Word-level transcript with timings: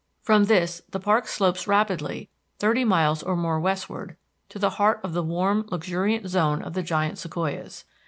From 0.23 0.45
this 0.45 0.81
the 0.89 0.99
park 0.99 1.27
slopes 1.27 1.67
rapidly 1.67 2.27
thirty 2.57 2.83
miles 2.83 3.21
or 3.21 3.35
more 3.35 3.59
westward 3.59 4.17
to 4.49 4.57
the 4.57 4.71
heart 4.81 4.99
of 5.03 5.13
the 5.13 5.21
warm 5.21 5.67
luxuriant 5.69 6.25
zone 6.27 6.63
of 6.63 6.73
the 6.73 6.81
giant 6.81 7.19
sequoias. 7.19 7.85